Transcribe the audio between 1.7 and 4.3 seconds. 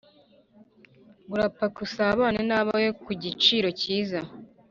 usabane nabawe ku giciro kiza